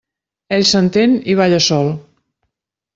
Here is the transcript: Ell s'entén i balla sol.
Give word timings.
Ell 0.57 0.65
s'entén 0.69 1.15
i 1.35 1.37
balla 1.43 1.63
sol. 1.69 1.95